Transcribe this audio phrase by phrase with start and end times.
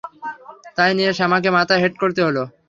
[0.77, 2.37] তাই নিয়ে শ্যামাকে মাথা হেঁট করতে হল।